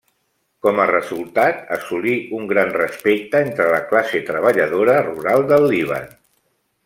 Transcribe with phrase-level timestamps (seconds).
[0.67, 6.11] Com a resultat, assolí un gran respecte entre la classe treballadora rural del Líban.